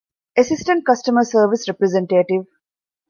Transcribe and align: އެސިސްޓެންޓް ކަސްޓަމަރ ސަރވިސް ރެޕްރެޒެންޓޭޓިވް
އެސިސްޓެންޓް 0.35 0.85
ކަސްޓަމަރ 0.87 1.25
ސަރވިސް 1.31 1.65
ރެޕްރެޒެންޓޭޓިވް 1.67 2.47